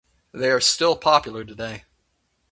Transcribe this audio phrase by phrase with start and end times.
[0.31, 1.85] They are still popular today.